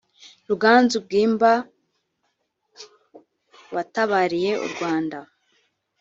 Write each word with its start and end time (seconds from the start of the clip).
Ruganzu 0.49 0.95
Bwimba 1.05 1.51
watabariye 3.75 4.51
u 4.65 4.67
Rwanda 4.73 5.17